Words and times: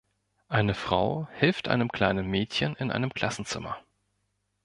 Eine 0.47 0.73
Frau 0.73 1.27
hilft 1.37 1.67
einem 1.67 1.89
kleinen 1.91 2.25
Mädchen 2.25 2.75
in 2.77 2.89
einem 2.91 3.13
Klassenzimmer. 3.13 3.77